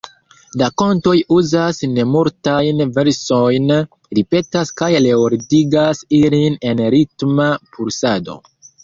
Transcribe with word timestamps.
La 0.59 0.67
kantoj 0.81 1.11
uzas 1.33 1.81
nemultajn 1.97 2.81
versojn, 2.95 3.67
ripetas 4.19 4.73
kaj 4.83 4.89
reordigas 5.09 6.03
ilin 6.21 6.57
en 6.71 6.83
ritma 6.97 7.47
pulsado. 7.77 8.39